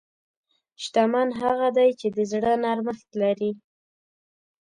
[0.83, 3.51] شتمن هغه دی چې د زړه نرمښت لري.